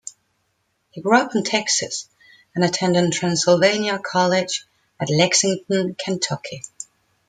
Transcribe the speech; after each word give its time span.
He 0.89 0.99
grew 0.99 1.15
up 1.15 1.35
in 1.35 1.43
Texas 1.43 2.09
and 2.55 2.63
attended 2.65 3.13
Transylvania 3.13 3.99
College 3.99 4.65
at 4.99 5.11
Lexington, 5.11 5.93
Kentucky. 5.93 6.63